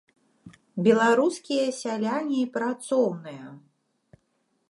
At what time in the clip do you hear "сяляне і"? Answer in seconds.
1.81-2.47